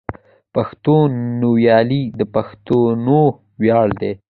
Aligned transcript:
پښتونولي 0.53 2.03
د 2.19 2.21
پښتنو 2.33 3.21
ویاړ 3.61 3.87
ده. 4.01 4.11